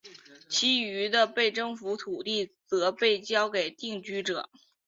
[0.49, 4.49] 其余的被征服土地则被交给定居者。